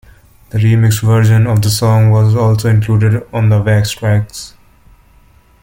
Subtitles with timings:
[0.49, 4.53] The remixed version of the song was also included on the Wax Trax!